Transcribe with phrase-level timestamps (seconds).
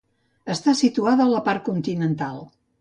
[0.53, 2.45] Està situada a la part continental.